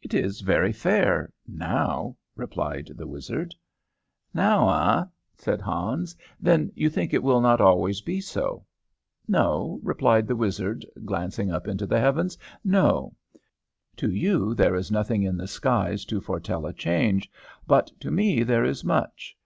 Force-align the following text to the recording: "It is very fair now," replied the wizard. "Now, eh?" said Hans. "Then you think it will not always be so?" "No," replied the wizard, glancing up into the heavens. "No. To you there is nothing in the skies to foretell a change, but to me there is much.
"It 0.00 0.14
is 0.14 0.40
very 0.40 0.72
fair 0.72 1.30
now," 1.46 2.16
replied 2.36 2.92
the 2.96 3.06
wizard. 3.06 3.54
"Now, 4.32 4.70
eh?" 4.70 5.04
said 5.36 5.60
Hans. 5.60 6.16
"Then 6.40 6.72
you 6.74 6.88
think 6.88 7.12
it 7.12 7.22
will 7.22 7.42
not 7.42 7.60
always 7.60 8.00
be 8.00 8.18
so?" 8.22 8.64
"No," 9.28 9.78
replied 9.82 10.26
the 10.26 10.36
wizard, 10.36 10.86
glancing 11.04 11.50
up 11.52 11.68
into 11.68 11.84
the 11.86 12.00
heavens. 12.00 12.38
"No. 12.64 13.14
To 13.96 14.10
you 14.10 14.54
there 14.54 14.74
is 14.74 14.90
nothing 14.90 15.22
in 15.22 15.36
the 15.36 15.46
skies 15.46 16.06
to 16.06 16.22
foretell 16.22 16.64
a 16.64 16.72
change, 16.72 17.30
but 17.66 17.88
to 18.00 18.10
me 18.10 18.42
there 18.44 18.64
is 18.64 18.82
much. 18.82 19.36